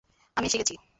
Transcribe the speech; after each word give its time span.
আমি 0.37 0.45
এসে 0.47 0.57
গেছি! 0.57 0.73